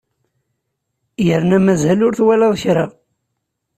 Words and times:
Yerna 1.25 1.57
mazal 1.65 1.99
ur 2.07 2.13
twalaḍ 2.15 2.53
kra! 2.61 2.85